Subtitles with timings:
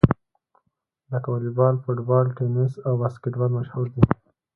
[1.11, 4.03] لکه واليبال، فوټبال، ټېنیس او باسکیټبال مشهورې دي.